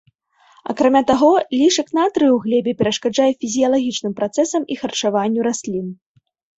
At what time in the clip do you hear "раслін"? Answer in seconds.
5.53-5.87